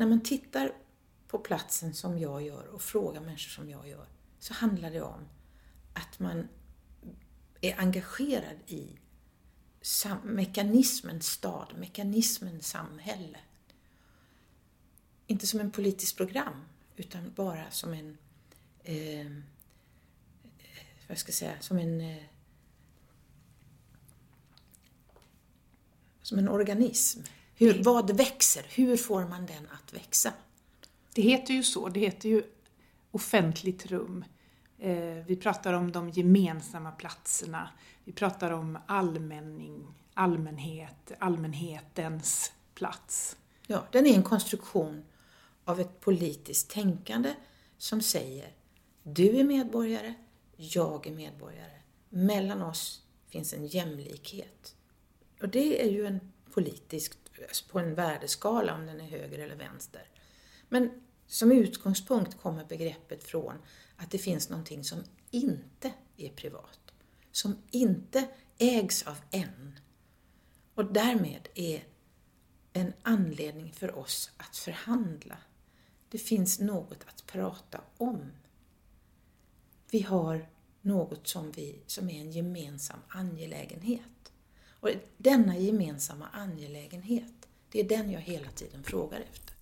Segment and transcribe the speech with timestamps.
[0.00, 0.72] när man tittar
[1.28, 4.06] på platsen som jag gör och frågar människor som jag gör
[4.38, 5.28] så handlar det om
[5.92, 6.48] att man
[7.60, 8.98] är engagerad i
[10.22, 13.38] mekanismen stad, mekanismen samhälle.
[15.26, 16.64] Inte som en politiskt program,
[16.96, 18.18] utan bara som en,
[18.82, 19.32] eh,
[21.08, 22.24] vad ska jag säga, som en eh,
[26.22, 27.20] som en organism.
[27.60, 28.66] Hur, vad växer?
[28.68, 30.32] Hur får man den att växa?
[31.14, 32.42] Det heter ju så, det heter ju
[33.10, 34.24] offentligt rum.
[34.78, 37.70] Eh, vi pratar om de gemensamma platserna.
[38.04, 43.36] Vi pratar om allmänning, allmänhet, allmänhetens plats.
[43.66, 45.04] Ja, den är en konstruktion
[45.64, 47.34] av ett politiskt tänkande
[47.78, 48.52] som säger
[49.02, 50.14] du är medborgare,
[50.56, 51.80] jag är medborgare.
[52.08, 54.74] Mellan oss finns en jämlikhet.
[55.40, 56.20] Och det är ju en
[56.50, 57.19] politisk,
[57.68, 60.08] på en värdeskala om den är höger eller vänster.
[60.68, 60.90] Men
[61.26, 63.54] som utgångspunkt kommer begreppet från
[63.96, 66.92] att det finns någonting som inte är privat,
[67.32, 69.78] som inte ägs av en
[70.74, 71.84] och därmed är
[72.72, 75.38] en anledning för oss att förhandla.
[76.08, 78.32] Det finns något att prata om.
[79.90, 80.48] Vi har
[80.80, 84.19] något som, vi, som är en gemensam angelägenhet.
[84.80, 89.54] Och denna gemensamma angelägenhet, det är den jag hela tiden frågar efter.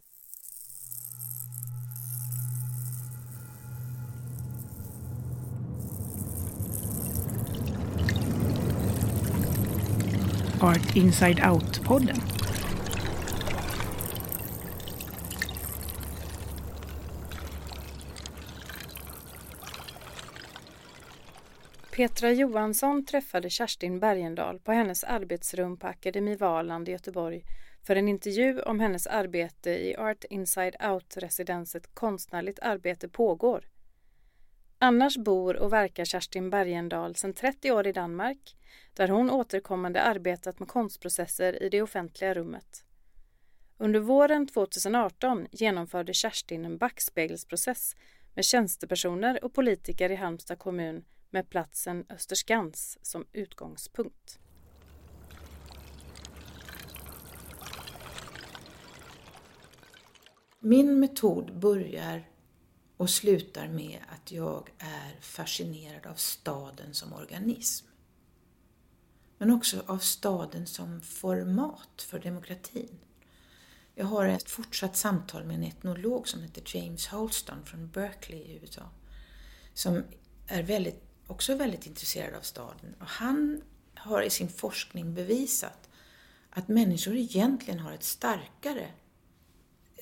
[10.61, 12.38] Art Inside Out-podden.
[21.99, 27.45] Petra Johansson träffade Kerstin Bergendahl på hennes arbetsrum på Akademi Valand i Göteborg
[27.83, 33.69] för en intervju om hennes arbete i Art Inside Out-residenset Konstnärligt arbete pågår.
[34.79, 38.57] Annars bor och verkar Kerstin Bergendahl sedan 30 år i Danmark
[38.95, 42.85] där hon återkommande arbetat med konstprocesser i det offentliga rummet.
[43.79, 47.97] Under våren 2018 genomförde Kerstin en backspegelsprocess
[48.35, 54.39] med tjänstepersoner och politiker i Halmstad kommun med platsen Österskans som utgångspunkt.
[60.61, 62.29] Min metod börjar
[62.97, 67.87] och slutar med att jag är fascinerad av staden som organism.
[69.39, 72.99] Men också av staden som format för demokratin.
[73.95, 78.59] Jag har ett fortsatt samtal med en etnolog som heter James Holston från Berkeley i
[78.63, 78.91] USA.
[79.75, 80.05] Som
[80.47, 82.95] är väldigt, också väldigt intresserad av staden.
[83.01, 83.63] Och han
[83.95, 85.89] har i sin forskning bevisat
[86.51, 88.89] att människor egentligen har ett starkare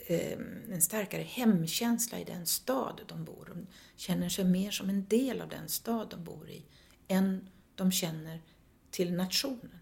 [0.09, 0.38] Eh,
[0.72, 3.44] en starkare hemkänsla i den stad de bor.
[3.54, 3.66] De
[3.97, 6.64] känner sig mer som en del av den stad de bor i
[7.09, 8.43] än de känner
[8.91, 9.78] till nationen.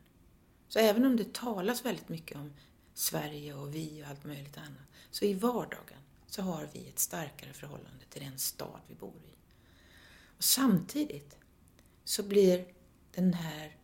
[0.69, 2.53] Så även om det talas väldigt mycket om
[2.95, 7.53] Sverige och vi och allt möjligt annat, så i vardagen så har vi ett starkare
[7.53, 9.34] förhållande till den stad vi bor i.
[10.37, 11.37] Och samtidigt
[12.05, 12.67] så blir
[13.15, 13.77] den här,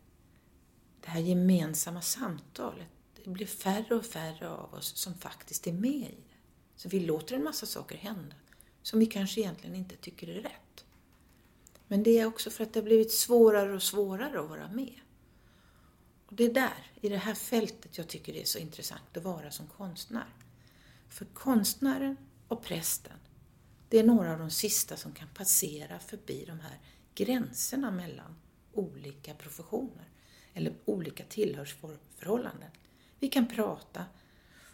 [1.01, 2.89] det här gemensamma samtalet,
[3.25, 6.37] det blir färre och färre av oss som faktiskt är med i det.
[6.77, 8.37] så vi låter en massa saker hända
[8.83, 10.85] som vi kanske egentligen inte tycker är rätt.
[11.87, 15.01] Men det är också för att det har blivit svårare och svårare att vara med.
[16.27, 19.23] Och det är där, i det här fältet, jag tycker det är så intressant att
[19.23, 20.35] vara som konstnär.
[21.09, 22.17] För konstnären
[22.49, 23.19] och prästen,
[23.91, 26.79] det är några av de sista som kan passera förbi de här
[27.15, 28.37] gränserna mellan
[28.73, 30.09] olika professioner
[30.55, 32.71] eller olika tillhörsförhållanden.
[33.19, 34.05] Vi kan prata,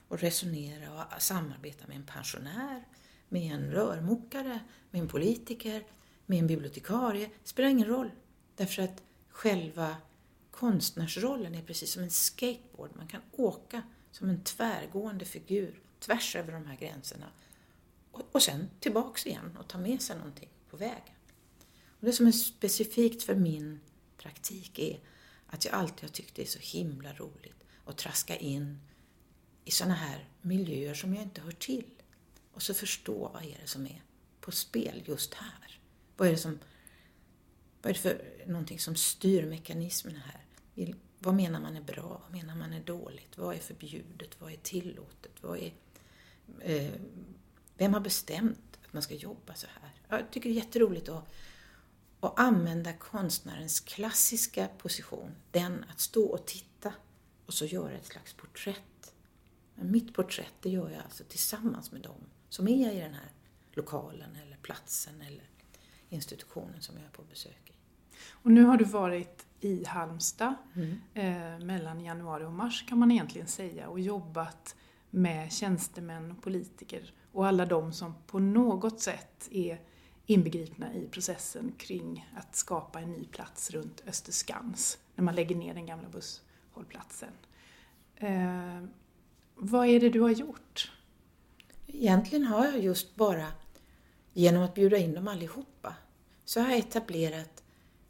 [0.09, 2.85] och resonera och samarbeta med en pensionär,
[3.29, 4.61] med en rörmokare,
[4.91, 5.87] med en politiker,
[6.27, 7.27] med en bibliotekarie.
[7.43, 8.11] Det spelar ingen roll.
[8.57, 9.97] Därför att själva
[10.51, 12.91] konstnärsrollen är precis som en skateboard.
[12.97, 17.27] Man kan åka som en tvärgående figur tvärs över de här gränserna
[18.33, 21.15] och, sen tillbaks igen och ta med sig någonting på vägen.
[21.87, 23.81] Och det som är specifikt för min
[24.17, 25.01] praktik är
[25.47, 28.81] att jag alltid har tyckt det är så himla roligt att traska in
[29.65, 31.85] i sådana här miljöer som jag inte hör till.
[32.53, 34.03] Och så förstå vad är det som är
[34.41, 35.81] på spel just här.
[36.17, 36.59] Vad är det, som,
[37.83, 40.47] vad är det för någonting som styr mekanismerna här?
[41.19, 42.21] Vad menar man är bra?
[42.23, 43.39] Vad menar man är dåligt?
[43.39, 44.41] Vad är förbjudet?
[44.41, 45.33] Vad är tillåtet?
[45.41, 45.73] Vad är,
[46.61, 46.93] eh,
[47.77, 50.19] vem har bestämt att man ska jobba så här?
[50.19, 51.29] Jag tycker det är jätteroligt att,
[52.21, 56.93] att använda konstnärens klassiska position, den att stå och titta
[57.47, 59.13] och så göra ett slags porträtt
[59.75, 63.31] Men mitt porträtt det gör jag alltså tillsammans med dem som är i den här
[63.73, 65.51] lokalen eller platsen eller
[66.09, 67.73] institutionen som jag är på besök i.
[68.31, 71.01] Och nu har du varit i Halmstad mm.
[71.15, 74.77] eh, mellan januari och mars kan man egentligen säga och jobbat
[75.11, 79.81] med tjänstemän och politiker och alla de som på något sätt är
[80.27, 85.75] inbegripna i processen kring att skapa en ny plats runt Österskans när man lägger ner
[85.75, 87.33] den gamla busshållplatsen.
[88.17, 88.85] Eh,
[89.55, 90.93] vad är det du har gjort?
[91.87, 93.47] Egentligen har jag just bara
[94.33, 95.95] genom att bjuda in dem allihopa
[96.45, 97.63] så har jag etablerat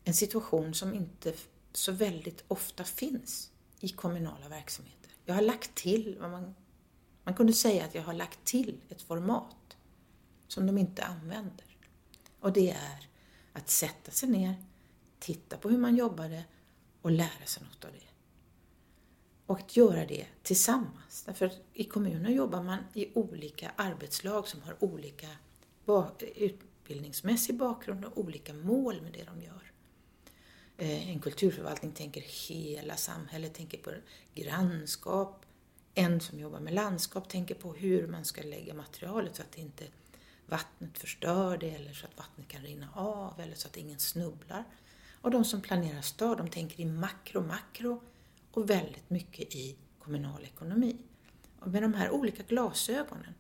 [0.04, 1.32] en situation som inte
[1.72, 3.50] så väldigt ofta finns
[3.80, 5.10] i kommunala verksamheter.
[5.24, 6.54] Jag har lagt till vad man,
[7.26, 9.76] man kunde säga att jag har lagt till ett format
[10.48, 11.64] som de inte använder.
[12.40, 13.08] Och det är
[13.52, 14.54] att sätta sig ner,
[15.18, 16.44] titta på hur man jobbade
[17.02, 18.06] och lära sig något av det.
[19.46, 21.22] Och att göra det tillsammans.
[21.26, 25.28] Därför att i kommunen jobbar man i olika arbetslag som har olika
[26.36, 29.72] utbildningsmässig bakgrund och olika mål med det de gör.
[30.76, 33.90] Eh, en kulturförvaltning tänker hela samhället, tänker på
[34.34, 35.45] grannskap.
[35.98, 39.84] En som jobbar med landskap tänker på hur man ska lägga materialet så att inte
[40.46, 44.64] vattnet förstör det eller så att vattnet kan rinna av eller så att ingen snubblar.
[45.20, 48.02] Och de som planerar stad, de tänker i makro, makro
[48.52, 50.96] och väldigt mycket i kommunal ekonomi.
[51.60, 53.34] Och med de här olika glasögonen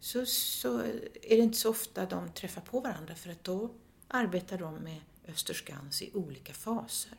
[0.00, 3.70] så, så är det inte så ofta de träffar på varandra för att då
[4.08, 7.18] arbetar de med Österskans i olika faser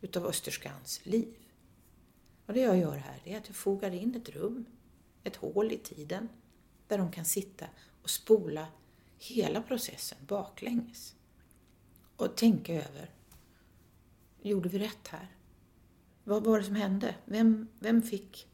[0.00, 1.34] utav Österskans liv.
[2.50, 4.64] Och det jag gör här är att jag fogar in ett rum,
[5.24, 6.28] ett hål i tiden,
[6.88, 7.66] där de kan sitta
[8.02, 8.66] och spola
[9.18, 11.14] hela processen baklänges.
[12.16, 13.10] Och tänka över,
[14.42, 15.28] gjorde vi rätt här?
[16.24, 17.14] Vad var det som hände?
[17.24, 18.48] Vem, vem fick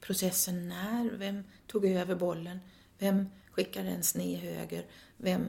[0.00, 1.10] processen när?
[1.10, 2.58] Vem tog över bollen?
[2.98, 4.86] Vem skickade en sned höger?
[5.16, 5.48] Vem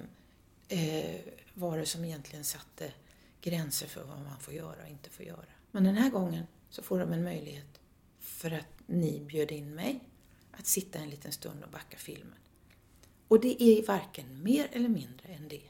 [0.67, 1.21] eh,
[1.53, 2.94] var det som egentligen satte
[3.41, 5.45] gränser för vad man får göra och inte får göra?
[5.71, 6.44] Men den här gången
[6.77, 7.79] så får de en möjlighet
[8.19, 10.00] för att ni bjöd in mig
[10.51, 12.39] att sitta en liten stund och backa filmen.
[13.27, 15.69] Och det är varken mer eller mindre än det.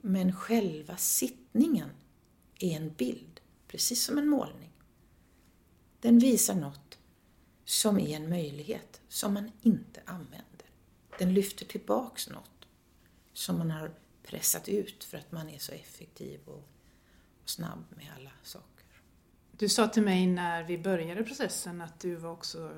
[0.00, 1.90] Men själva sittningen
[2.58, 4.72] är en bild, precis som en målning.
[6.00, 6.98] Den visar något
[7.64, 10.66] som är en möjlighet som man inte använder.
[11.18, 12.66] Den lyfter tillbaks något
[13.32, 16.68] som man har pressat ut för att man är så effektiv och,
[17.44, 18.69] snabb med alla saker.
[19.60, 22.70] Du sa till mig när vi började processen att du var också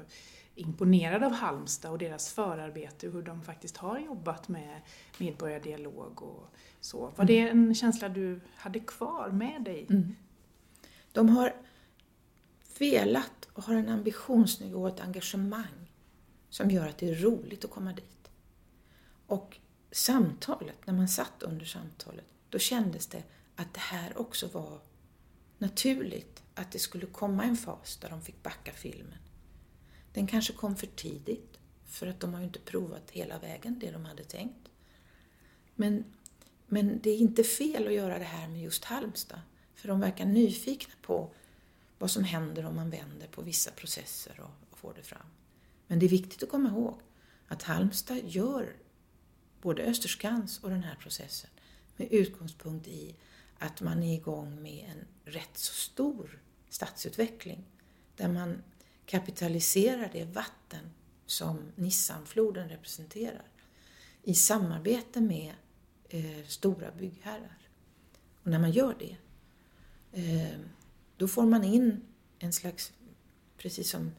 [0.55, 4.81] imponerad av Halmstad och deras förarbete, hur de faktiskt har jobbat med
[5.19, 6.47] medborgardialog och
[6.81, 7.13] så.
[7.17, 9.87] Var det en känsla du hade kvar med dig?
[9.91, 10.15] Mm.
[11.13, 11.55] De har
[12.79, 15.93] velat och har en ambitionsnivå och ett engagemang
[16.49, 18.31] som gör att det är roligt att komma dit.
[19.27, 19.59] Och
[19.91, 23.23] samtalet, när man satt under samtalet, då kändes det
[23.57, 24.81] att det här också var
[25.59, 29.19] naturligt att det skulle komma en fas där de fick backa filmen.
[30.13, 33.91] Den kanske kom för tidigt, för att de har ju inte provat hela vägen det
[33.91, 34.69] de hade tänkt.
[35.75, 36.05] Men,
[36.67, 39.41] men det är inte fel att göra det här med just Halmstad,
[39.75, 41.35] för de verkar nyfikna på
[41.99, 45.27] vad som händer om man vänder på vissa processer och, och får det fram.
[45.87, 47.01] Men det är viktigt att komma ihåg
[47.49, 48.77] att Halmstad gör
[49.61, 51.51] både Österskans och den här processen
[51.97, 53.17] med utgångspunkt i
[53.59, 57.65] att man är igång med en rätt så stor stadsutveckling
[58.17, 58.63] där man
[59.07, 60.91] kapitaliserar det vatten
[61.27, 63.47] som Nissanfloden representerar
[64.23, 65.55] i samarbete med
[66.09, 67.59] eh, stora byggherrar.
[68.43, 69.17] Och när man gör det,
[70.13, 70.59] eh,
[71.17, 72.01] då får man in
[72.39, 72.93] en slags,
[73.57, 74.13] precis som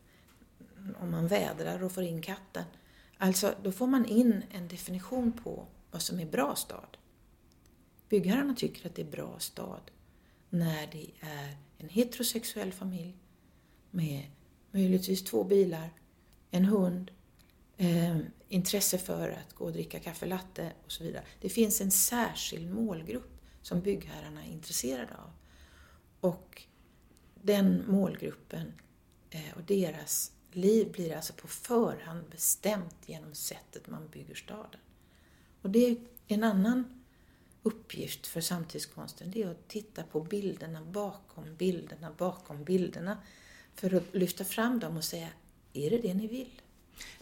[1.00, 2.64] om man vädrar och får in katten,
[3.18, 6.98] alltså då får man in en definition på vad som är bra stad.
[8.10, 9.92] Byggherrarna tycker att det är bra stad
[10.54, 13.18] när det är en heterosexuell familj
[13.92, 14.26] med
[14.72, 15.90] möjligtvis två bilar,
[16.52, 17.12] en hund,
[17.78, 18.18] eh,
[18.48, 21.24] intresse för att gå och dricka kaffe latte och så vidare.
[21.42, 25.32] Det finns en särskild målgrupp som byggherrarna är intresserade av.
[26.20, 26.62] Och
[27.42, 28.74] den målgruppen
[29.30, 34.82] eh, och deras liv blir alltså på förhand bestämt genom sättet man bygger staden.
[35.62, 37.03] Och det är en annan
[37.64, 43.18] uppgift för samtidskonsten, det är att titta på bilderna bakom bilderna bakom bilderna
[43.76, 45.28] för att lyfta fram dem och säga,
[45.74, 46.62] är det det ni vill?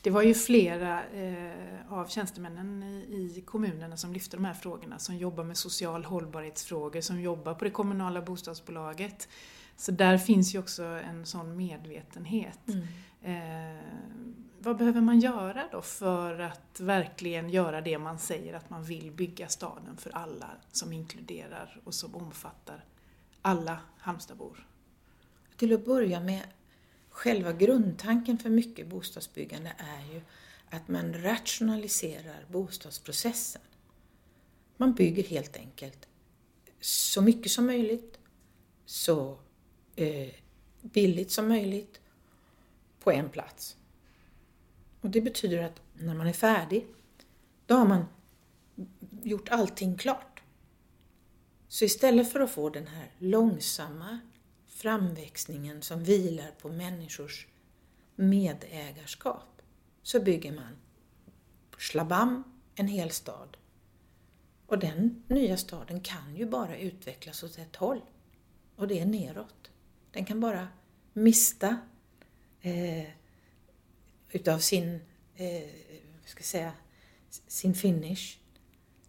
[0.01, 5.00] Det var ju flera eh, av tjänstemännen i, i kommunerna som lyfte de här frågorna,
[5.00, 9.29] som jobbar med social hållbarhetsfrågor, som jobbar på det kommunala bostadsbolaget.
[9.77, 12.60] Så där finns ju också en sån medvetenhet.
[12.67, 12.88] Mm.
[13.21, 13.83] Eh,
[14.63, 19.11] vad behöver man göra då för att verkligen göra det man säger att man vill
[19.11, 22.85] bygga staden för alla som inkluderar och som omfattar
[23.41, 24.67] alla Halmstadbor?
[25.57, 26.43] Till att börja med,
[27.09, 30.21] själva grundtanken för mycket bostadsbyggande är ju
[30.69, 33.61] att man rationaliserar bostadsprocessen.
[34.77, 36.07] Man bygger helt enkelt
[36.79, 38.19] så mycket som möjligt,
[38.85, 39.39] så
[39.95, 40.29] eh,
[40.81, 42.01] billigt som möjligt
[42.99, 43.77] på en plats.
[45.01, 46.88] Och det betyder att när man är färdig,
[47.65, 48.05] då har man
[49.24, 50.41] gjort allting klart.
[51.67, 54.20] Så istället för att få den här långsamma
[54.67, 57.48] framväxningen som vilar på människors
[58.15, 59.62] medägarskap,
[60.03, 60.77] så bygger man
[61.77, 62.43] slabam
[62.75, 63.58] en hel stad.
[64.67, 68.01] Och den nya staden kan ju bara utvecklas åt ett håll.
[68.75, 69.72] Och det är neråt.
[70.12, 70.67] Den kan bara
[71.13, 71.77] mista
[72.62, 73.10] eh,
[74.31, 75.00] utav sin,
[75.35, 75.69] eh,
[76.25, 76.73] ska säga,
[77.29, 78.38] sin finish.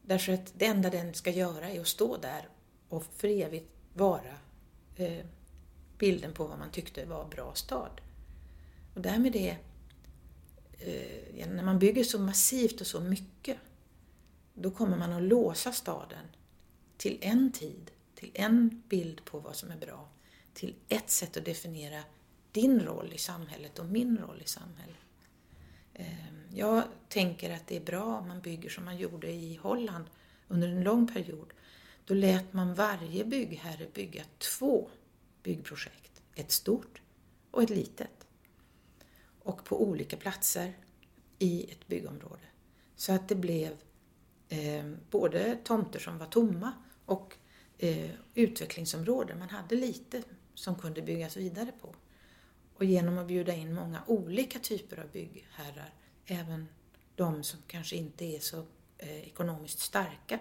[0.03, 2.49] Därför att det enda den ska göra är att stå där
[2.89, 4.37] och för evigt vara
[4.97, 5.27] eh,
[5.99, 8.01] bilden på vad man tyckte var bra stad.
[8.95, 9.59] Och därmed är,
[10.79, 13.59] eh, när man bygger så massivt och så mycket,
[14.55, 16.27] då kommer man att låsa staden
[16.97, 20.09] till en tid, till en bild på vad som är bra,
[20.55, 22.03] till ett sätt att definiera
[22.53, 24.97] din roll i samhället och min roll i samhället.
[25.95, 30.05] Ehm, jag tänker att det är bra om man bygger som man gjorde i Holland
[30.49, 31.53] under en lång period.
[32.05, 34.91] Då lät man varje byggherre bygga två
[35.43, 36.23] byggprojekt.
[36.35, 37.03] Ett stort
[37.51, 38.27] och ett litet.
[39.43, 40.73] Och på olika platser
[41.39, 42.43] i ett byggområde.
[42.97, 43.73] Så att det blev
[44.49, 46.73] eh, både tomter som var tomma
[47.07, 47.37] och
[47.79, 49.39] eh, utvecklingsområden.
[49.39, 50.23] Man hade lite
[50.55, 51.95] som kunde byggas vidare på.
[52.77, 55.95] Och genom att bjuda in många olika typer av byggherrar,
[56.27, 56.69] även
[57.15, 58.67] de som kanske inte är så
[58.99, 60.39] eh, ekonomiskt starka,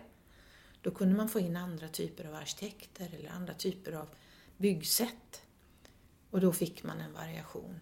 [0.82, 4.08] då kunde man få in andra typer av arkitekter eller andra typer av
[4.58, 5.42] byggsätt.
[6.30, 7.80] Och då fick man en variation.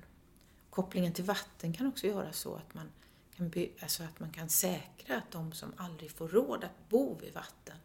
[0.69, 2.91] Kopplingen till vatten kan också göra så att man
[3.35, 7.17] kan, by- alltså att man kan säkra att de som aldrig får råd att bo
[7.19, 7.77] vid vatten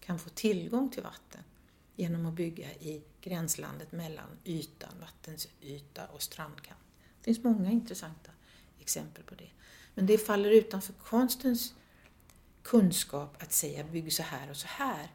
[0.00, 1.40] kan få tillgång till vatten
[2.00, 6.80] genom att bygga i gränslandet mellan ytan, vattens yta och strandkant.
[7.18, 8.30] Det finns många intressanta
[8.78, 9.50] exempel på det.
[9.94, 11.74] Men det faller utanför konstens
[12.62, 15.10] kunskap att säga bygg så här och så här.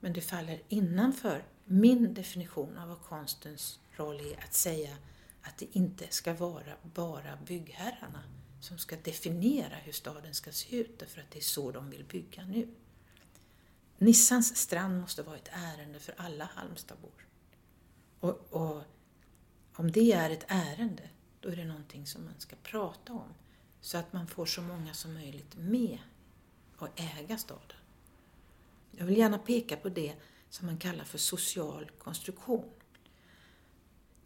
[0.00, 4.96] Men det faller innanför min definition av vad konstens roll är att säga
[5.42, 8.22] att det inte ska vara bara byggherrarna
[8.60, 12.04] som ska definiera hur staden ska se ut därför att det är så de vill
[12.04, 12.68] bygga nu.
[13.98, 17.26] Nissans strand måste vara ett ärende för alla Halmstadbor.
[18.20, 18.82] Och, och,
[19.74, 23.34] om det är ett ärende, då är det någonting som man ska prata om.
[23.80, 25.98] Så att man får så många som möjligt med
[26.76, 27.76] och äga staden.
[28.90, 30.14] Jag vill gärna peka på det
[30.50, 32.70] som man kallar för social konstruktion.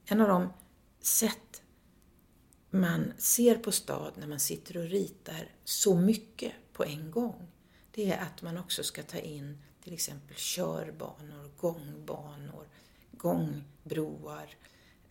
[0.05, 0.53] En av de
[1.01, 1.63] sätt
[2.71, 7.49] man ser på stad när man sitter och ritar så mycket på en gång,
[7.95, 12.67] det är att man också ska ta in till exempel körbanor, gångbanor,
[13.11, 14.57] gångbroar.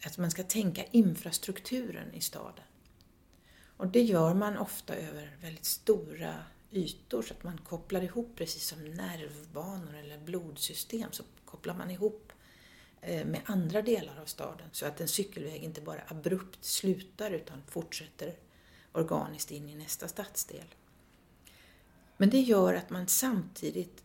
[0.06, 2.66] Att man ska tänka infrastrukturen i staden.
[3.78, 6.34] Och det gör man ofta över väldigt stora
[6.72, 12.32] ytor så att man kopplar ihop, precis som nervbanor eller blodsystem, så kopplar man ihop
[13.02, 17.64] eh, med andra delar av staden så att en cykelväg inte bara abrupt slutar utan
[17.68, 18.36] fortsätter
[18.92, 20.66] organiskt in i nästa stadsdel.
[22.22, 24.04] Men det gör att man samtidigt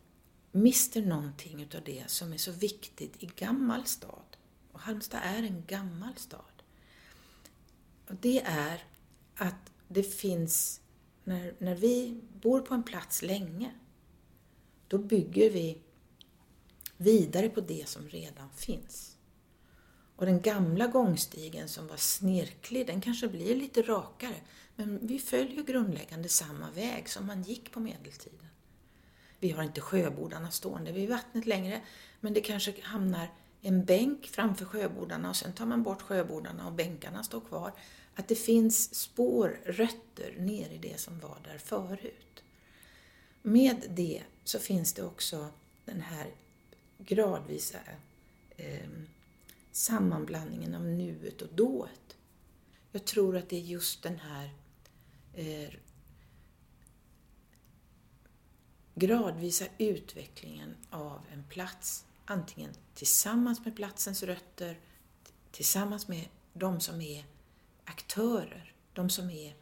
[0.52, 4.36] mister någonting utav det som är så viktigt i gammal stad.
[4.72, 6.62] Och Halmstad är en gammal stad.
[8.08, 8.84] Och det är
[9.34, 10.80] att det finns,
[11.24, 13.74] när, när vi bor på en plats länge,
[14.88, 15.78] då bygger vi
[16.96, 19.16] vidare på det som redan finns.
[20.16, 24.36] Och den gamla gångstigen som var snirklig, den kanske blir lite rakare,
[24.76, 28.46] men vi följer grundläggande samma väg som man gick på medeltiden.
[29.40, 31.82] Vi har inte sjöbodarna stående vid vattnet längre,
[32.20, 33.28] men det kanske hamnar
[33.60, 37.72] en bänk framför sjöbodarna och sen tar man bort sjöbodarna och bänkarna står kvar.
[38.14, 42.42] Att det finns spår, rötter ner i det som var där förut.
[43.42, 45.48] Med det så finns det också
[45.84, 46.34] den här
[46.98, 47.78] gradvisa
[48.56, 48.88] eh,
[49.72, 52.16] sammanblandningen av nuet och dået.
[52.92, 54.50] Jag tror att det är just den här
[55.36, 55.70] eh,
[58.94, 64.80] gradvisa utvecklingen av en plats, antingen tillsammans med platsens rötter,
[65.50, 67.24] tillsammans med de som är
[67.84, 69.54] aktörer, de som, är,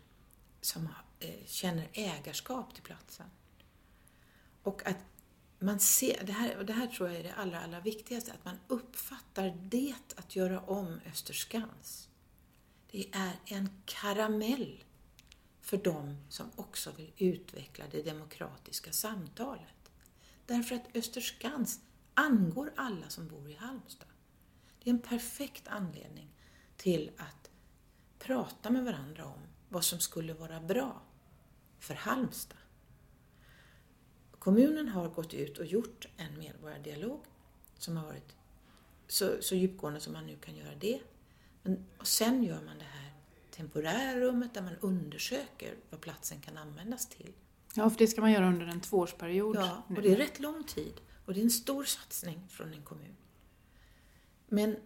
[0.60, 0.88] som
[1.20, 3.26] eh, känner ägarskap till platsen.
[4.62, 4.98] Och att
[5.58, 8.44] man ser, det här, och det här tror jag är det allra, allra viktigaste, att
[8.44, 12.08] man uppfattar det att göra om Österskans.
[12.90, 14.83] Det är en karamell
[15.64, 19.92] för dem som också vill utveckla det demokratiska samtalet.
[20.46, 21.80] Därför att Österskans
[22.14, 24.08] angår alla som bor i Halmstad.
[24.82, 26.28] Det är en perfekt anledning
[26.76, 27.50] till att
[28.18, 31.02] prata med varandra om vad som skulle vara bra
[31.78, 32.58] för Halmstad.
[34.38, 37.24] Kommunen har gått ut och gjort en medborgardialog
[37.78, 38.36] som har varit
[39.06, 41.00] så, så djupgående som man nu kan göra det.
[41.62, 43.03] Men, och sen gör man det här
[43.56, 47.32] temporära rummet där man undersöker vad platsen kan användas till.
[47.74, 49.56] Ja, för det ska man göra under en tvåårsperiod.
[49.56, 51.00] Ja, och det är rätt lång tid.
[51.26, 53.16] Och det är en stor satsning från en kommun.
[54.48, 54.76] Men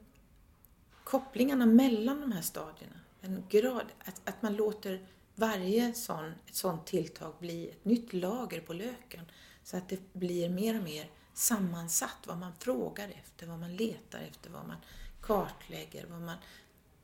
[1.05, 6.87] kopplingarna mellan de här stadierna, en grad, att, att man låter varje sån, ett sånt
[6.87, 9.25] tilltag bli ett nytt lager på löken
[9.63, 14.19] så att det blir mer och mer sammansatt vad man frågar efter, vad man letar
[14.19, 14.77] efter, vad man
[15.21, 16.37] kartlägger, vad man,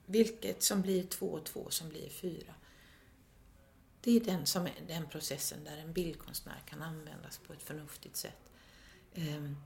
[0.07, 2.55] vilket som blir två och två som blir fyra.
[4.01, 8.17] Det är den, som är den processen där en bildkonstnär kan användas på ett förnuftigt
[8.17, 8.51] sätt.
[9.15, 9.57] Ehm,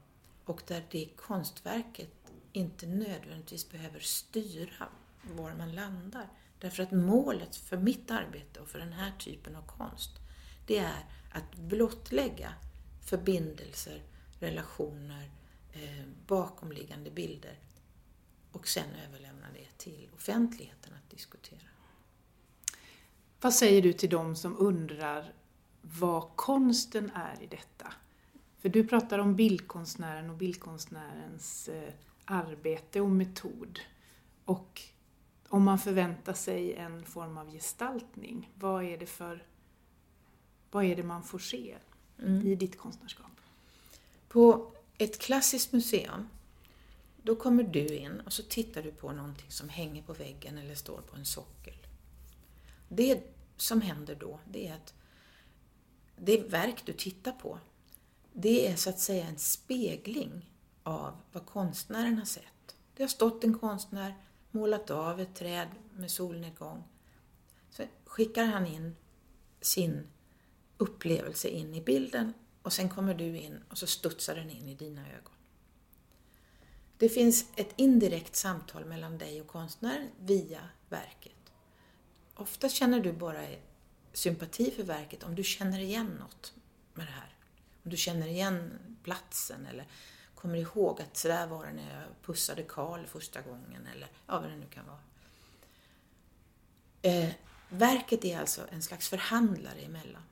[0.44, 2.10] och där det konstverket
[2.52, 4.88] inte nödvändigtvis behöver styra
[5.22, 6.28] var man landar.
[6.58, 10.10] Därför att målet för mitt arbete och för den här typen av konst,
[10.66, 12.54] det är att blottlägga
[13.04, 14.02] förbindelser,
[14.40, 15.30] relationer,
[15.72, 17.58] ehm, bakomliggande bilder
[18.52, 21.60] och sen överlämna det till offentligheten att diskutera.
[23.40, 25.32] Vad säger du till dem som undrar
[25.82, 27.92] vad konsten är i detta?
[28.58, 31.92] För du pratar om bildkonstnären och bildkonstnärens eh,
[32.24, 33.80] arbete och metod.
[34.44, 34.82] Och
[35.48, 39.46] om man förväntar sig en form av gestaltning, vad är det för
[40.70, 41.76] vad är det man får se
[42.18, 42.46] mm.
[42.46, 43.30] i ditt konstnärskap?
[44.28, 46.28] På ett klassiskt museum,
[47.28, 50.74] då kommer du in och så tittar du på någonting som hänger på väggen eller
[50.74, 51.86] står på en sockel.
[52.88, 53.22] Det
[53.56, 54.94] som händer då, det är att
[56.16, 57.58] det verk du tittar på,
[58.32, 60.50] det är så att säga en spegling
[60.82, 62.76] av vad konstnären har sett.
[62.96, 64.14] Det har stått en konstnär,
[64.50, 66.84] målat av ett träd med solnedgång.
[67.70, 68.96] Så skickar han in
[69.60, 70.06] sin
[70.76, 74.74] upplevelse in i bilden och sen kommer du in och så studsar den in i
[74.74, 75.37] dina ögon.
[76.98, 81.32] Det finns ett indirekt samtal mellan dig och konstnären via verket.
[82.34, 83.46] Ofta känner du bara
[84.12, 86.54] sympati för verket om du känner igen något
[86.94, 87.36] med det här.
[87.84, 89.86] Om du känner igen platsen eller
[90.34, 94.50] kommer ihåg att sådär var det när jag pussade Karl första gången eller ja, vad
[94.50, 94.98] det nu kan vara.
[97.02, 97.30] Eh,
[97.68, 100.22] verket är alltså en slags förhandlare emellan.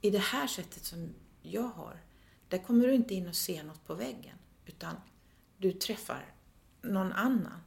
[0.00, 2.00] I det här sättet som jag har,
[2.48, 4.96] där kommer du inte in och ser något på väggen, utan
[5.58, 6.34] du träffar
[6.82, 7.60] någon annan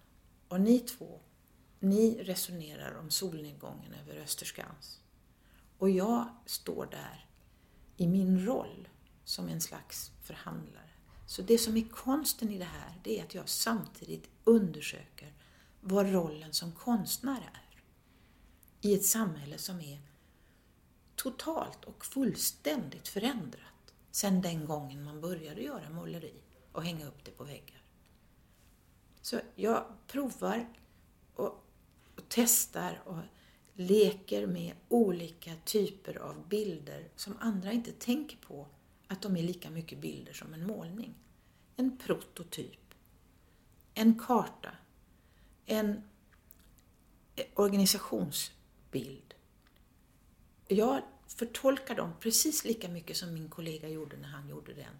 [0.47, 1.19] och ni två,
[1.80, 5.02] ni resonerar om solnedgången över Österskans.
[5.78, 7.30] Och jag står där
[7.97, 8.88] i min roll
[9.23, 10.89] som en slags förhandlare.
[11.26, 15.34] Så det som är konsten i det här, det är att jag samtidigt undersöker
[15.82, 17.84] vad rollen som konstnär är.
[18.82, 20.02] I ett samhälle som är
[21.15, 26.41] totalt och fullständigt förändrat sedan den gången man började göra måleri
[26.78, 27.82] och hänga upp det på väggar.
[29.22, 30.70] Så jag provar
[31.36, 31.66] och,
[32.16, 33.18] och testar och
[33.74, 38.68] leker med olika typer av bilder som andra inte tänker på
[39.08, 41.16] att de är lika mycket bilder som en målning.
[41.76, 42.94] En prototyp,
[43.94, 44.72] en karta,
[45.66, 46.02] en
[47.54, 49.34] organisationsbild.
[50.68, 54.94] Jag förtolkar dem precis lika mycket som min kollega gjorde när han gjorde den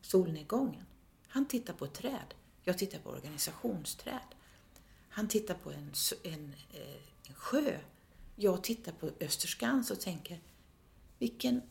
[0.00, 0.86] solnedgången.
[1.28, 4.34] Han tittar på ett träd, jag tittar på organisationsträd.
[5.08, 7.78] Han tittar på en, en, eh, en sjö,
[8.36, 10.40] jag tittar på Österskans och tänker
[11.18, 11.62] vilken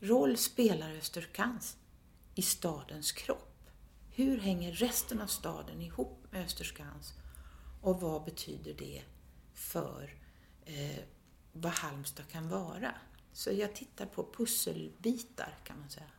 [0.00, 1.76] roll spelar Österskans
[2.34, 3.68] i stadens kropp?
[4.10, 7.12] Hur hänger resten av staden ihop med Österskans?
[7.80, 9.02] Och vad betyder det
[9.54, 10.14] för
[10.64, 11.04] eh,
[11.52, 12.94] vad Halmstad kan vara?
[13.32, 16.10] Så jag tittar på pusselbitar kan man säga.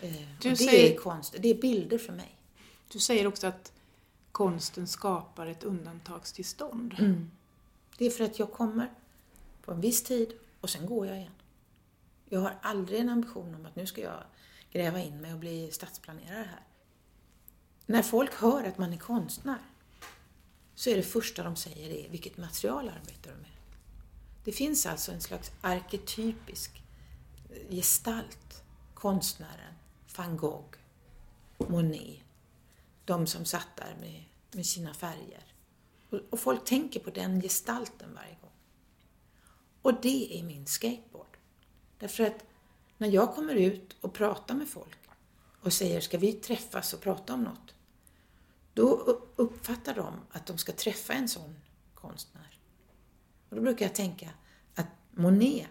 [0.00, 2.38] Eh, och det säger, är konst, det är bilder för mig.
[2.88, 3.72] Du säger också att
[4.32, 6.94] konsten skapar ett undantagstillstånd.
[6.98, 7.30] Mm.
[7.98, 8.90] Det är för att jag kommer
[9.62, 11.32] på en viss tid och sen går jag igen.
[12.28, 14.22] Jag har aldrig en ambition om att nu ska jag
[14.72, 16.62] gräva in mig och bli stadsplanerare här.
[17.86, 19.58] När folk hör att man är konstnär
[20.74, 23.50] så är det första de säger det, vilket material arbetar du med?
[24.44, 26.82] Det finns alltså en slags arketypisk
[27.70, 28.62] gestalt.
[28.94, 29.74] Konstnären,
[30.18, 30.76] van Gogh,
[31.58, 32.20] Monet,
[33.04, 35.44] de som satt där med, med sina färger.
[36.10, 38.50] Och, och folk tänker på den gestalten varje gång.
[39.82, 41.36] Och det är min skateboard.
[41.98, 42.44] Därför att
[42.98, 44.98] när jag kommer ut och pratar med folk
[45.60, 47.74] och säger ska vi träffas och prata om något?
[48.74, 48.90] Då
[49.36, 51.56] uppfattar de att de ska träffa en sån
[51.94, 52.60] konstnär.
[53.48, 54.30] Och då brukar jag tänka
[54.74, 55.66] att Monet,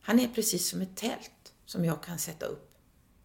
[0.00, 2.71] han är precis som ett tält som jag kan sätta upp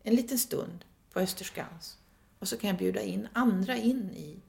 [0.08, 1.98] en liten stund på Österskans
[2.40, 4.40] och så kan jag bjuda in andra in i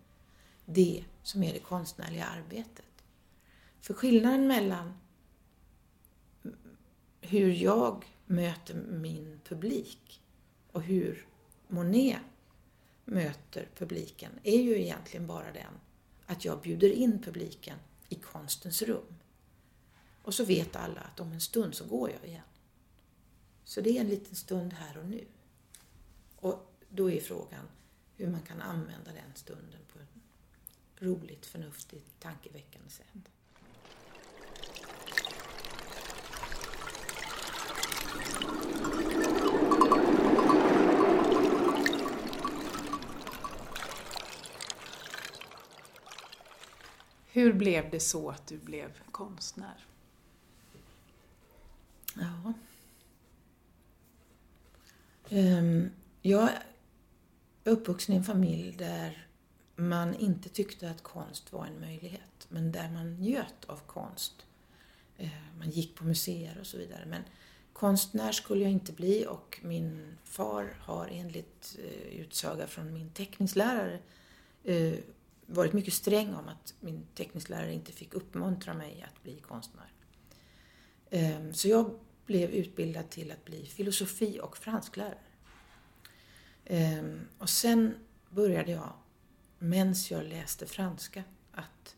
[0.65, 3.05] det som är det konstnärliga arbetet.
[3.81, 4.99] För skillnaden mellan
[7.21, 10.23] hur jag möter min publik
[10.73, 11.27] och hur
[11.69, 12.21] Monet
[13.05, 15.73] möter publiken är ju egentligen bara den
[16.27, 19.15] att jag bjuder in publiken i konstens rum.
[20.23, 22.43] Och så vet alla att om en stund så går jag igen.
[23.65, 25.25] Så det är en liten stund här och nu.
[26.89, 27.69] Då är frågan
[28.17, 30.09] hur man kan använda den stunden på ett
[31.03, 33.31] roligt, förnuftigt, tankeväckande sätt.
[47.27, 49.87] Hur blev det så att du blev konstnär?
[52.15, 52.53] Ja.
[55.31, 55.91] Um,
[56.23, 56.51] jag
[57.69, 59.27] jag är uppvuxen i en familj där
[59.77, 64.47] man inte tyckte att konst var en möjlighet, men där man njöt av konst.
[65.17, 65.29] Eh,
[65.59, 67.07] man gick på museer och så vidare.
[67.07, 67.23] Men
[67.73, 73.99] konstnär skulle jag inte bli och min far har enligt eh, utsaga från min teckningslärare
[74.65, 74.95] eh,
[75.47, 79.93] varit mycket sträng om att min teckningslärare inte fick uppmuntra mig att bli konstnär.
[81.53, 85.19] Så jag blev utbildad till att bli filosofi och fransklärare.
[86.71, 87.95] Ehm, och sen
[88.31, 88.93] började jag,
[89.59, 91.97] medan jag läste franska, att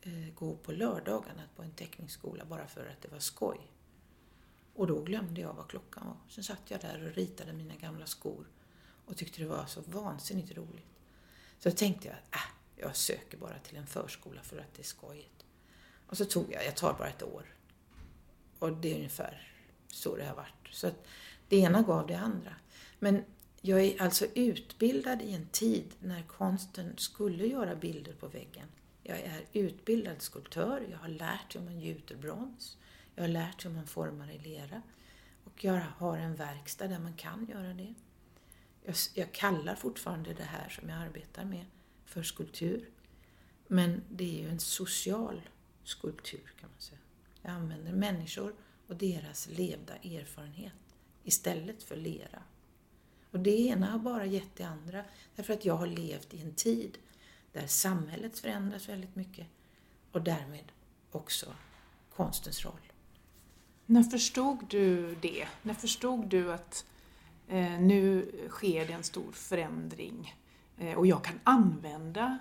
[0.00, 3.60] eh, gå på lördagarna på en teckningsskola bara för att det var skoj.
[4.74, 6.16] Och då glömde jag vad klockan var.
[6.28, 8.46] Sen satt jag där och ritade mina gamla skor
[9.06, 10.86] och tyckte det var så vansinnigt roligt.
[11.58, 12.40] Så då tänkte jag att äh,
[12.76, 15.44] jag söker bara till en förskola för att det är skojigt.
[16.06, 17.54] Och så tog jag, jag tar bara ett år.
[18.58, 19.52] Och det är ungefär
[19.88, 20.68] så det har varit.
[20.70, 21.06] Så att
[21.48, 22.54] det ena gav det andra.
[22.98, 23.24] Men
[23.60, 28.66] jag är alltså utbildad i en tid när konsten skulle göra bilder på väggen.
[29.02, 32.78] Jag är utbildad skulptör, jag har lärt hur man gjuter brons,
[33.14, 34.82] jag har lärt hur man formar i lera
[35.44, 37.94] och jag har en verkstad där man kan göra det.
[38.84, 41.64] Jag, jag kallar fortfarande det här som jag arbetar med
[42.04, 42.88] för skulptur.
[43.66, 45.40] Men det är ju en social
[45.84, 47.00] skulptur kan man säga.
[47.42, 48.54] Jag använder människor
[48.86, 50.72] och deras levda erfarenhet
[51.24, 52.42] istället för lera.
[53.30, 55.04] Och det ena har bara gett det andra
[55.36, 56.98] därför att jag har levt i en tid
[57.52, 59.46] där samhället förändras väldigt mycket
[60.12, 60.72] och därmed
[61.10, 61.54] också
[62.16, 62.92] konstens roll.
[63.86, 65.48] När förstod du det?
[65.62, 66.84] När förstod du att
[67.48, 70.34] eh, nu sker det en stor förändring
[70.80, 72.38] Eh, och jag kan använda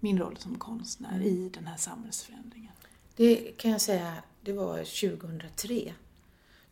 [0.00, 2.72] min roll som konstnär i den här samhällsförändringen.
[3.16, 5.94] Det kan jag säga, det var 2003.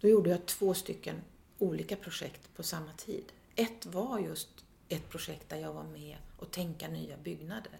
[0.00, 1.16] Då gjorde jag två stycken
[1.58, 3.24] olika projekt på samma tid.
[3.60, 7.78] Ett var just ett projekt där jag var med och tänka nya byggnader.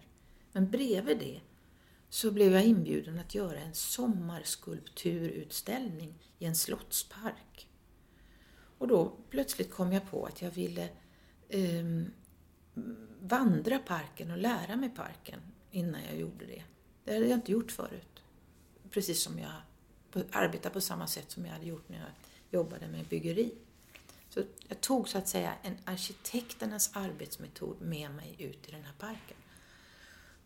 [0.51, 1.41] Men bredvid det
[2.09, 7.67] så blev jag inbjuden att göra en sommarskulpturutställning i en slottspark.
[8.77, 10.89] Och då plötsligt kom jag på att jag ville
[11.49, 11.85] eh,
[13.19, 15.39] vandra parken och lära mig parken
[15.71, 16.63] innan jag gjorde det.
[17.03, 18.23] Det hade jag inte gjort förut.
[18.89, 19.51] Precis som jag
[20.31, 22.09] arbetade på samma sätt som jag hade gjort när jag
[22.59, 23.55] jobbade med byggeri.
[24.33, 28.93] Så jag tog så att säga en arkitekternas arbetsmetod med mig ut i den här
[28.99, 29.37] parken.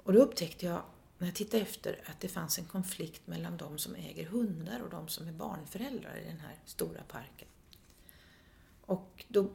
[0.03, 0.81] Och då upptäckte jag,
[1.17, 4.89] när jag tittade efter, att det fanns en konflikt mellan de som äger hundar och
[4.89, 7.47] de som är barnföräldrar i den här stora parken.
[8.81, 9.49] Och då,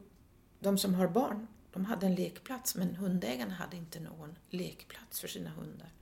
[0.59, 5.27] de som har barn de hade en lekplats men hundägarna hade inte någon lekplats för
[5.27, 5.93] sina hundar.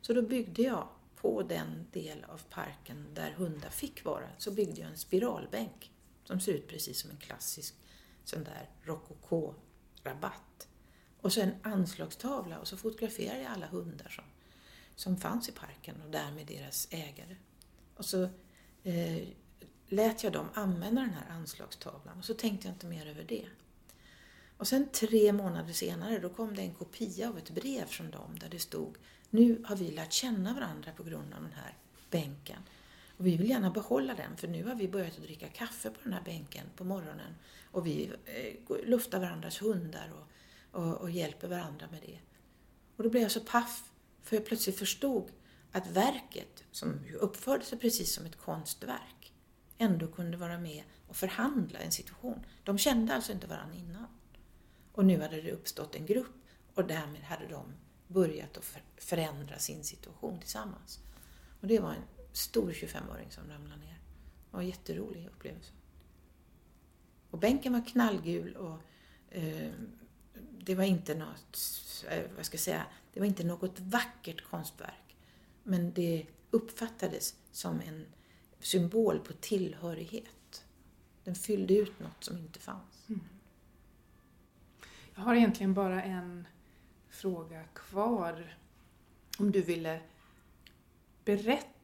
[0.00, 4.80] Så då byggde jag på den del av parken där hundar fick vara, så byggde
[4.80, 5.90] jag en spiralbänk
[6.28, 7.74] som ser ut precis som en klassisk
[8.24, 10.68] sån där rokoko-rabatt.
[11.20, 14.24] Och så en anslagstavla och så fotograferade jag alla hundar som,
[14.96, 17.36] som fanns i parken och därmed deras ägare.
[17.94, 18.22] Och så
[18.82, 19.28] eh,
[19.86, 23.46] lät jag dem använda den här anslagstavlan och så tänkte jag inte mer över det.
[24.56, 28.38] Och sen tre månader senare då kom det en kopia av ett brev från dem
[28.38, 28.96] där det stod
[29.30, 31.76] Nu har vi lärt känna varandra på grund av den här
[32.10, 32.62] bänken.
[33.18, 35.98] Och vi vill gärna behålla den för nu har vi börjat att dricka kaffe på
[36.02, 37.34] den här bänken på morgonen
[37.70, 42.18] och vi eh, luftar varandras hundar och, och, och hjälper varandra med det.
[42.96, 43.90] Och då blev jag så paff
[44.22, 45.30] för jag plötsligt förstod
[45.72, 49.32] att verket, som uppförde sig precis som ett konstverk,
[49.78, 52.46] ändå kunde vara med och förhandla en situation.
[52.64, 54.06] De kände alltså inte varandra innan.
[54.92, 57.72] Och nu hade det uppstått en grupp och därmed hade de
[58.06, 58.64] börjat att
[58.96, 61.00] förändra sin situation tillsammans.
[61.60, 63.98] Och det var en stor 25-åring som ramlade ner.
[64.50, 65.72] Det var en jätterolig upplevelse.
[67.30, 68.78] Och bänken var knallgul och
[69.30, 69.72] eh,
[70.68, 71.58] det var inte något,
[72.10, 75.16] eh, vad ska jag säga, det var inte något vackert konstverk.
[75.62, 78.06] Men det uppfattades som en
[78.60, 80.64] symbol på tillhörighet.
[81.24, 83.08] Den fyllde ut något som inte fanns.
[83.08, 83.20] Mm.
[85.14, 86.48] Jag har egentligen bara en
[87.08, 88.56] fråga kvar.
[89.38, 90.00] Om du ville
[91.24, 91.77] berätta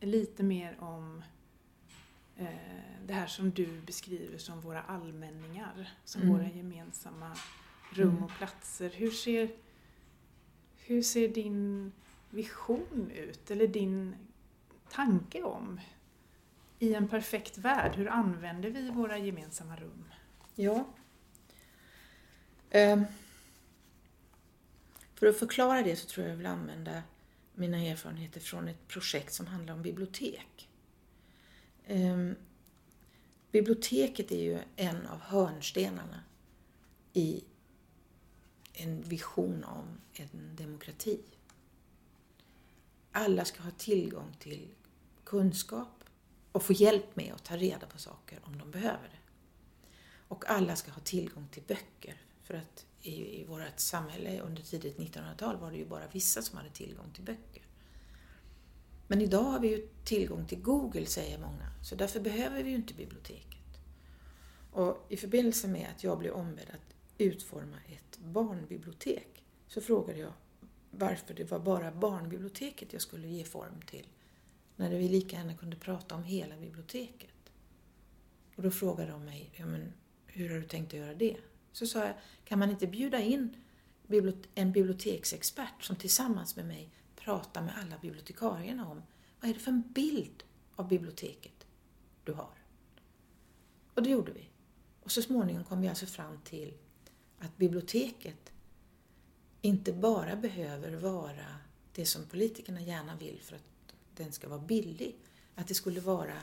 [0.00, 1.24] lite mer om
[2.36, 2.46] eh,
[3.06, 6.34] det här som du beskriver som våra allmänningar, som mm.
[6.34, 7.36] våra gemensamma
[7.90, 8.24] rum mm.
[8.24, 8.90] och platser.
[8.90, 9.50] Hur ser,
[10.76, 11.92] hur ser din
[12.30, 14.14] vision ut, eller din
[14.90, 15.80] tanke om
[16.78, 20.04] i en perfekt värld, hur använder vi våra gemensamma rum?
[20.54, 20.84] Ja.
[22.74, 23.04] Um,
[25.14, 27.02] för att förklara det så tror jag jag vill använda
[27.54, 30.68] mina erfarenheter från ett projekt som handlar om bibliotek.
[31.88, 32.36] Um,
[33.50, 36.20] biblioteket är ju en av hörnstenarna
[37.12, 37.44] i
[38.72, 41.20] en vision om en demokrati.
[43.12, 44.68] Alla ska ha tillgång till
[45.24, 46.04] kunskap
[46.52, 49.18] och få hjälp med att ta reda på saker om de behöver det.
[50.28, 54.98] Och alla ska ha tillgång till böcker för att i, i vårt samhälle under tidigt
[54.98, 57.62] 1900-tal var det ju bara vissa som hade tillgång till böcker.
[59.06, 62.76] Men idag har vi ju tillgång till Google, säger många, så därför behöver vi ju
[62.76, 63.78] inte biblioteket.
[64.72, 70.32] Och i förbindelse med att jag blev ombedd att utforma ett barnbibliotek så frågade jag
[70.90, 74.06] varför det var bara barnbiblioteket jag skulle ge form till
[74.76, 77.52] när vi lika gärna kunde prata om hela biblioteket.
[78.56, 79.92] Och då frågade de mig, ja men
[80.26, 81.36] hur har du tänkt att göra det?
[81.74, 83.56] Så sa jag, kan man inte bjuda in
[84.54, 89.02] en biblioteksexpert som tillsammans med mig pratar med alla bibliotekarierna om
[89.40, 90.44] vad är det för en bild
[90.76, 91.66] av biblioteket
[92.24, 92.54] du har?
[93.94, 94.48] Och det gjorde vi.
[95.02, 96.74] Och så småningom kom vi alltså fram till
[97.38, 98.52] att biblioteket
[99.60, 101.46] inte bara behöver vara
[101.92, 105.16] det som politikerna gärna vill för att den ska vara billig.
[105.54, 106.42] Att det skulle vara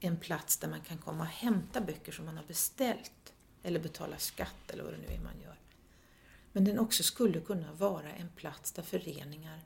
[0.00, 3.21] en plats där man kan komma och hämta böcker som man har beställt
[3.62, 5.60] eller betala skatt eller vad det nu är man gör.
[6.52, 9.60] Men den också skulle kunna vara en plats där föreningar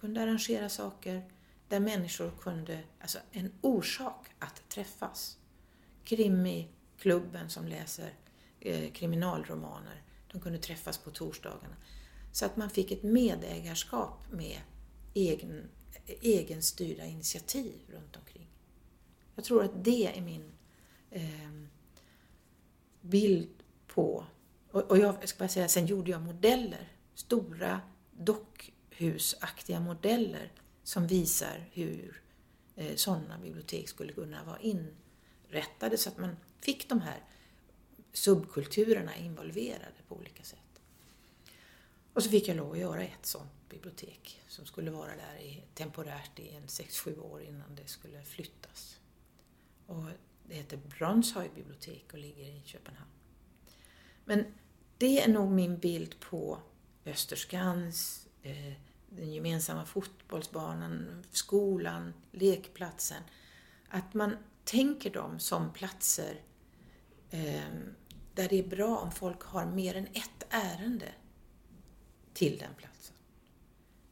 [0.00, 1.22] kunde arrangera saker,
[1.68, 5.38] där människor kunde, alltså en orsak att träffas.
[6.04, 8.14] Krimi-klubben som läser
[8.60, 11.76] eh, kriminalromaner, de kunde träffas på torsdagarna.
[12.32, 14.60] Så att man fick ett medägarskap med
[15.14, 15.68] egen,
[16.06, 18.48] egenstyrda initiativ runt omkring.
[19.34, 20.52] Jag tror att det är min
[21.10, 21.50] eh,
[23.00, 24.26] bild på,
[24.70, 31.68] och, och jag ska bara säga, sen gjorde jag modeller, stora dockhusaktiga modeller som visar
[31.72, 32.22] hur
[32.76, 37.24] eh, sådana bibliotek skulle kunna vara inrättade så att man fick de här
[38.12, 40.58] subkulturerna involverade på olika sätt.
[42.12, 45.64] Och så fick jag lov att göra ett sådant bibliotek som skulle vara där i,
[45.74, 49.00] temporärt i en 6-7 år innan det skulle flyttas.
[49.86, 50.04] Och
[50.50, 53.10] det heter Brönshöj bibliotek och ligger i Köpenhamn.
[54.24, 54.44] Men
[54.98, 56.58] det är nog min bild på
[57.04, 58.72] Österskans, eh,
[59.08, 63.22] den gemensamma fotbollsbanan, skolan, lekplatsen.
[63.88, 66.40] Att man tänker dem som platser
[67.30, 67.70] eh,
[68.34, 71.12] där det är bra om folk har mer än ett ärende
[72.32, 73.16] till den platsen.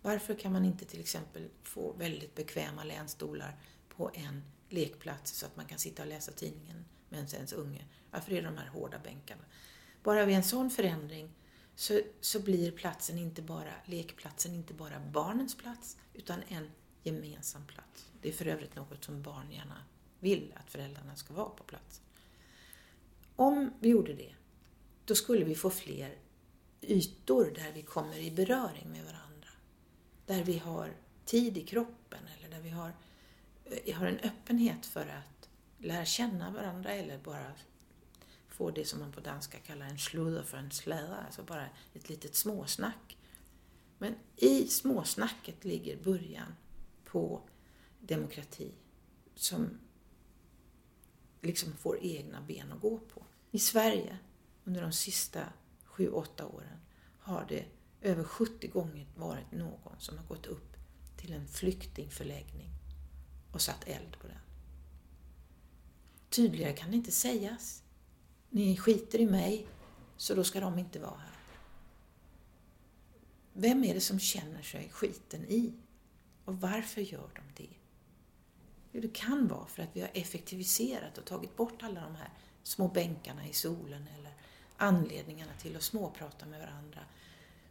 [0.03, 3.57] Varför kan man inte till exempel få väldigt bekväma länstolar
[3.89, 8.33] på en lekplats så att man kan sitta och läsa tidningen medan ens unge, varför
[8.33, 9.43] är det de här hårda bänkarna?
[10.03, 11.31] Bara vid en sån förändring
[11.75, 16.71] så, så blir platsen inte bara, lekplatsen inte bara barnens plats utan en
[17.03, 18.13] gemensam plats.
[18.23, 19.85] Det är för övrigt något som barn gärna
[20.21, 22.03] vill att föräldrarna ska vara på plats.
[23.37, 24.35] Om vi gjorde det,
[25.05, 26.19] då skulle vi få fler
[26.81, 29.49] ytor där vi kommer i beröring med varandra.
[30.27, 32.93] Där vi har tid i kroppen eller där vi har
[33.71, 37.53] Eh, har en öppenhet för att lära känna varandra eller bara
[38.49, 42.09] få det som man på danska kallar en sludder för en släda, alltså bara ett
[42.09, 43.17] litet småsnack.
[43.99, 46.55] Men i småsnacket ligger början
[47.05, 47.43] på
[48.01, 48.73] demokrati
[49.35, 49.79] som
[51.41, 53.25] liksom får egna ben att gå på.
[53.51, 54.19] I Sverige
[54.65, 55.45] under de sista
[55.85, 56.81] sju, åtta åren
[57.19, 57.65] har det
[58.01, 60.77] över 70 gånger varit någon som har gått upp
[61.17, 62.78] till en flyktingförläggning
[63.53, 64.39] och satt eld på den.
[66.29, 67.83] Tydligare kan det inte sägas.
[68.51, 69.67] Ni skiter i mig,
[70.17, 71.39] så då ska de inte vara här.
[73.53, 75.73] Vem är det som känner sig skiten i?
[76.45, 77.75] Och varför gör de det?
[78.93, 82.31] Jo, det kan vara för att vi har effektiviserat och tagit bort alla de här
[82.63, 84.33] små bänkarna i solen eller
[84.77, 87.01] anledningarna till att småprata med varandra.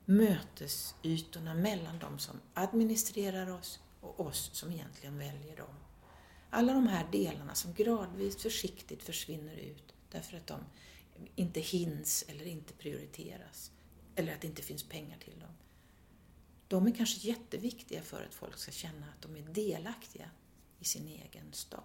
[0.05, 5.75] Mötesytorna mellan de som administrerar oss och oss som egentligen väljer dem.
[6.49, 10.59] Alla de här delarna som gradvis försiktigt försvinner ut därför att de
[11.35, 13.71] inte hinns eller inte prioriteras
[14.15, 15.53] eller att det inte finns pengar till dem.
[16.67, 20.29] De är kanske jätteviktiga för att folk ska känna att de är delaktiga
[20.79, 21.83] i sin egen stad.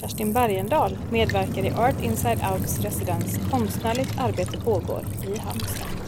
[0.00, 6.07] Kerstin Bergendahl medverkar i Art Inside Outs residens Konstnärligt arbete pågår i Halmstad.